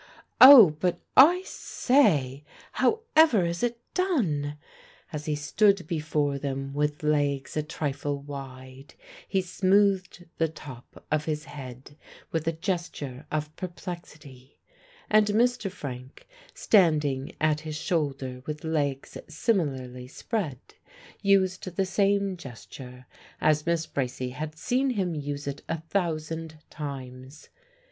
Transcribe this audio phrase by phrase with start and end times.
[0.41, 4.57] "Oh, but I say however is it done?"
[5.13, 8.95] As he stood before them with legs a trifle wide,
[9.27, 11.95] he smoothed the top of his head
[12.31, 14.57] with a gesture of perplexity.
[15.07, 15.69] And Mr.
[15.69, 20.57] Frank, standing at his shoulder with legs similarly spread,
[21.21, 23.05] used the same gesture
[23.39, 27.49] as Miss Bracy had seen him use it a thousand times.